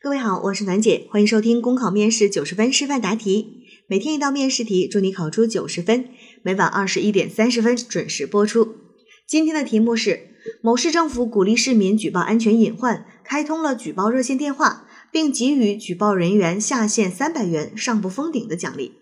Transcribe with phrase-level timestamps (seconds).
[0.00, 6.10] 各位好，我是暖姐，欢迎收听公考面试九十分示范答题，每天一道面试题，祝你考出九十分。
[6.44, 8.76] 每晚二十一点三十分准时播出。
[9.26, 18.92] 今天的题目是：某市政府鼓励市民举报安全隐患，开通了举报热线电话，并给予举报人员下线三百元、上不封顶的奖励。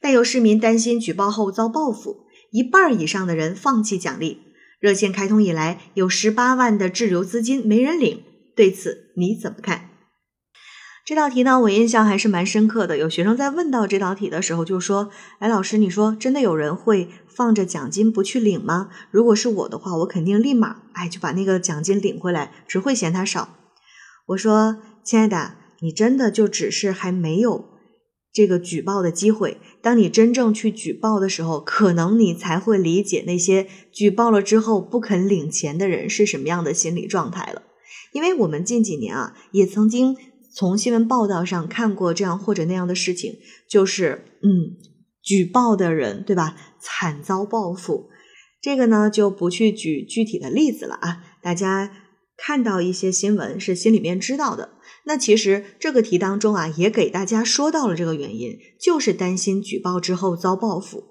[0.00, 4.38] 但有市民担心举报后遭报复，一半以上的人放弃奖励。
[4.78, 8.22] 热线开通以来，有十八万的滞留资金没人领，
[8.54, 9.87] 对此你怎么看？
[11.08, 12.98] 这道题呢，我印象还是蛮深刻的。
[12.98, 15.08] 有学生在问到这道题的时候，就说
[15.40, 18.90] ：“哎，老师，你说真的有人会放着奖金不去领吗？
[19.10, 23.56] 如果是我的话，我肯定立马哎就把那个奖金领回来，只会嫌它少。”
[24.28, 27.64] 我说：“亲爱的，你真的就只是还没有
[28.30, 29.56] 这个举报的机会。
[29.80, 37.62] 当你真正去举报的时候，可能你才会理解那些举报了之后不肯领钱的人是什么样的心理状态了。
[38.12, 40.14] 因为我们近几年啊，也曾经。”
[40.58, 43.36] 从新闻报道上看过这样或者那样的事情，
[43.70, 44.74] 就是嗯，
[45.22, 48.08] 举报的人对吧，惨遭报复。
[48.60, 51.92] 这个呢就不去举具体的例子了啊，大家
[52.36, 54.70] 看到一些新闻是心里面知道的。
[55.04, 61.04] 那其实这个题当中啊，也给大家说到了这个原因，就是担心举报之后遭报复。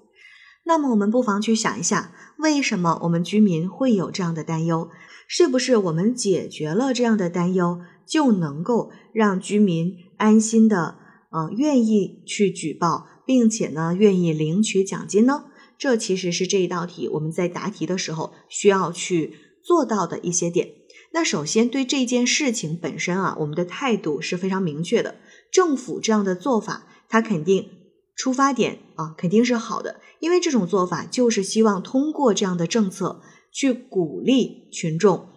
[0.68, 4.90] 那么我们不妨去想一下，为什么我们居民会有这样的担忧？
[5.26, 7.80] 是不是我们解决了这样的担忧？
[8.06, 10.96] 就能够让居民安心的，
[11.30, 15.46] 呃，愿意去举报，并且呢，愿意领取奖金呢？
[15.78, 19.32] 这其实是这一道题我们在答题的时候需要去
[19.62, 20.68] 做到的一些点。
[21.12, 25.16] 那首先对这件事情本身啊，我们的态度是非常明确的。
[25.50, 27.70] 政府这样的做法，它肯定
[28.18, 35.28] 出发点啊，肯定是好的，因为这种做法就是希望通过这样的政策去鼓励群众。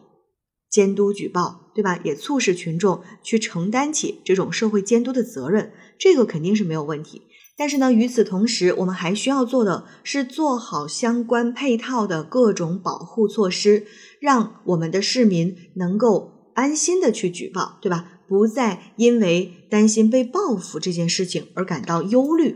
[0.67, 1.99] 监督举报，对吧？
[2.03, 7.21] 也促使群众去承担起这种社会监督的责任，这个肯定是没有问题。
[7.55, 13.85] 但是呢，与此同时，我们还需要做的是做好相关配套的各种保护措施，
[14.19, 18.21] 让我们的市民能够安心的去举报，对吧？
[18.27, 22.55] 不再因为担心被报复这件事情而感到忧虑。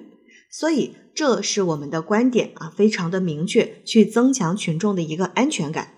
[0.57, 5.89] 所以，这是我们的观点啊，非常的明确，去增强群众的一个安全感。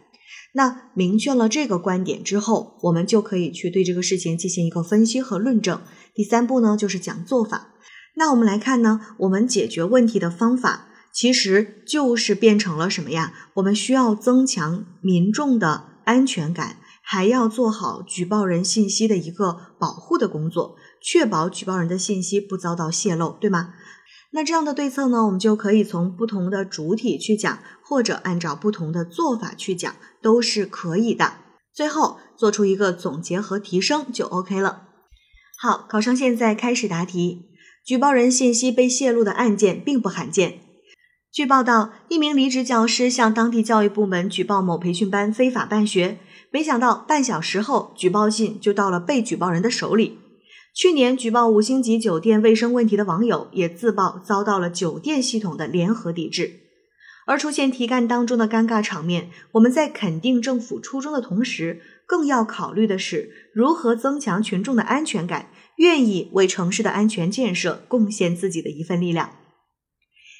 [0.53, 5.79] 那明确了这个观点之后，我们就可以去对这个事情进行一个分析和论证。
[6.15, 7.75] 第三步呢，就是讲做法。
[8.15, 13.33] 那我们来看呢，我们解决问题的方法其实就是变成了什么呀？
[13.57, 23.75] 我们需要增强民众的安全感，还要做好举报人信息的一个保护的工作，确保举报人的信息不遭到泄露，对吗？
[24.31, 31.33] 那这样的对策呢，我们就可以从不同的主体去讲，或者按照不同的做法去讲，都是可以的。
[31.73, 34.83] 最后做出一个总结和提升就 OK 了。
[35.59, 37.45] 好，考生现在开始答题。
[37.85, 40.59] 举报人信息被泄露的案件并不罕见。
[41.31, 46.19] 据报道，一名离职教师向当地教育部门举报某培训班非法办学，
[46.51, 50.19] 没想到半小时后，举报信就到了被举报人的手里。
[50.77, 56.59] 去年举报五星级酒店卫生问题的网友也自曝遭到了酒店系统的联合抵制，
[57.25, 69.31] 而出现题干当中的尴尬场面，我们在肯定政府初衷的同时，更要考虑的是如何增强群众的安全感，愿意为城市的安全建设贡献自己的一份力量。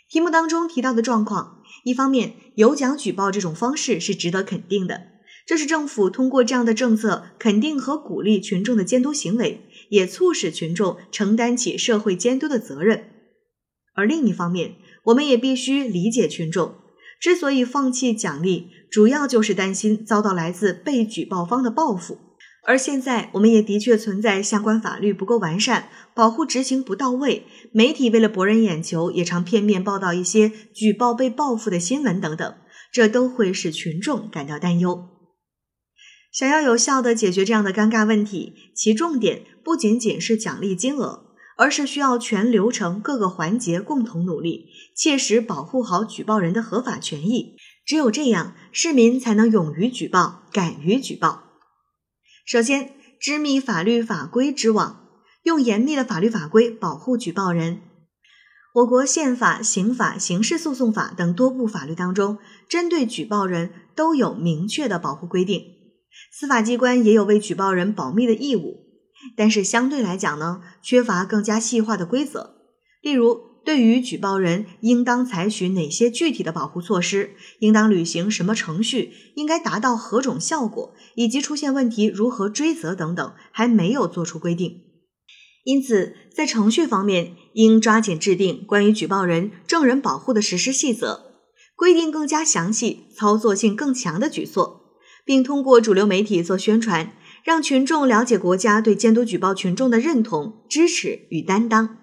[0.08, 5.18] 题目当中提到的状况，一方面有奖举报这种方式是值得肯定的。
[5.48, 13.06] 这是政府通过这样的政策肯定和鼓励群众的监督行为，也促使群众承担起社会监督的责任。
[13.94, 14.75] 而另一方面，
[15.06, 16.75] 我们也必须理解群众
[17.20, 22.20] 之所以放弃奖励，主要就是担心遭到来自被举报方的报复。
[22.64, 32.56] 而现在，我们也的确存在相关法律不够完善、保护执行不到位，媒体为了博人眼球，也常片面报道一些举报被报复的新闻等等，
[32.92, 35.16] 这都会使群众感到担忧。
[36.38, 41.25] 想要有效的解决这样的尴尬问题，其重点不仅仅是奖励金额，
[41.57, 47.56] 而是需要全流程各个环节共同努力，切实保护好举报人的合法权益。
[47.84, 51.42] 只有这样，市民才能勇于举报，敢于举报。
[52.45, 55.07] 首先，织密法律法规之网，
[55.42, 57.81] 用严密的法律法规保护举报人。
[58.75, 62.38] 我国宪法、刑法、刑事诉讼法等多部法律当中，
[62.69, 65.76] 针对举报人都有明确的保护规定。
[66.31, 68.85] 司法机关也有为举报人保密的义务，
[69.35, 72.56] 但是相对来讲呢，缺乏更加细化的规则。
[73.01, 84.83] 例如，对于举报人应当采取哪些具体的保护措施，应当履行什么程序，应该达到何种效果，以及出现问题如何追责等等，还没有做出规定。
[85.63, 91.33] 因此，在程序方面，应抓紧制定关于举报人、证人保护的实施细则，
[91.75, 94.87] 规定更加详细、操作性更强的举措，
[95.27, 97.12] 并通过主流媒体做宣传，
[97.44, 101.97] 让群众了解国家对监督举报群众的认同、支持与担当。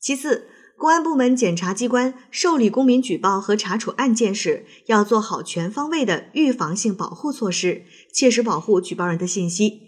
[0.00, 0.46] 其次，
[0.78, 7.82] 公安部门、检察机关受理公民举报和查处案件时，要做好全方位的预防性保护措施，
[8.14, 9.80] 切实保护举报人的信息。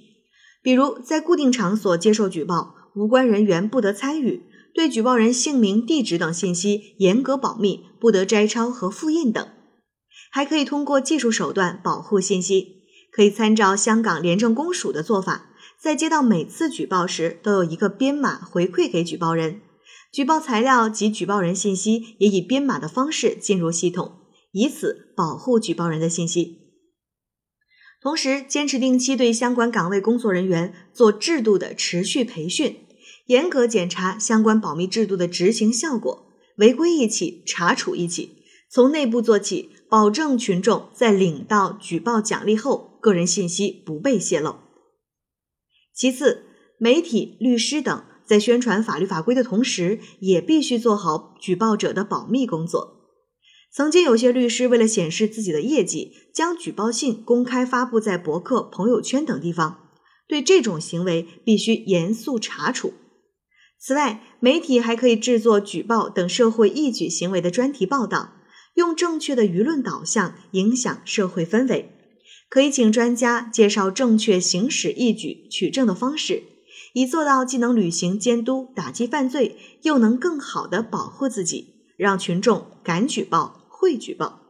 [0.61, 4.41] 比如，在固定场所接受举报，无关人员不得参与；
[4.75, 9.47] 对举报人姓名、地址等信息严格保密，不得摘抄和复印等。
[10.31, 19.61] 还可以通过技术手段保护信息，可以参照香港廉政公署的做法，在接到每次举报时，都有一个编码回馈给举报人。
[20.11, 24.21] 举报材料及举报人信息也以编码的方式进入系统，
[24.53, 26.59] 以此保护举报人的信息。
[28.01, 32.87] 同时，坚持定期对相关岗位工作人员做制度的持续培训，
[33.27, 36.27] 严格检查相关保密制度的执行效果，
[36.57, 44.57] 违规一起查处一起，从内部做起，保证群众在领到举报奖励后，个人信息不被泄露。
[45.95, 46.45] 其次，
[46.79, 48.05] 媒体、律师等。
[48.25, 53.09] 在宣传法律法规的同时，也必须做好举报者的保密工作。
[53.73, 59.89] 曾经有些律师为了显示自己的业绩，将举报信公开发布在博客、朋友圈等地方，
[60.29, 62.93] 对这种行为必须严肃查处。
[63.81, 68.35] 此外，媒体还可以制作举报等社会义举行为的专题报道，
[68.79, 71.91] 用正确的舆论导向影响社会氛围。
[72.49, 76.45] 可以请专家介绍正确行使义举取证的方式。
[76.93, 84.43] 以做到既能履行监督打击犯罪，又能更好的保护自己，让群众敢举报、会举报。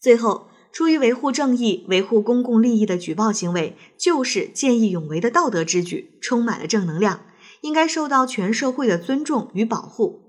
[0.00, 7.26] 最后，出于维护正义、维护公共利益的举报行为，就是见义勇为的道德之举，充满了正能量，
[7.60, 10.23] 应该受到全社会的尊重与保护。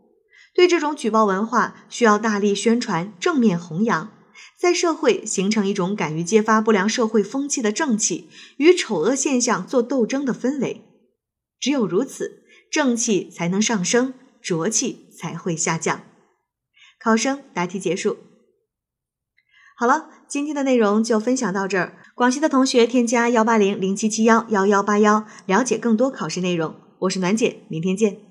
[0.55, 4.09] 对这种举报文化，需要大力宣传、正面弘扬。
[4.57, 10.81] 在社会形成一种敢于揭发不良社会风气的正气，与丑恶现象做斗争的氛围。
[11.59, 16.03] 只有如此，正气才能上升，浊气才会下降。
[16.99, 18.17] 考生答题结束。
[19.77, 21.97] 好了，今天的内容就分享到这儿。
[22.15, 26.75] 广西的同学添加幺八零零七七幺幺幺八幺，了解更多考试内容。
[26.99, 28.24] 我是暖姐，明天见。